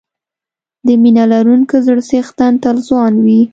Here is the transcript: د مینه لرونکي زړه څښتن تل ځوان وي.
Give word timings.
د 0.85 0.87
مینه 1.01 1.23
لرونکي 1.31 1.77
زړه 1.85 2.01
څښتن 2.09 2.53
تل 2.63 2.77
ځوان 2.87 3.13
وي. 3.25 3.41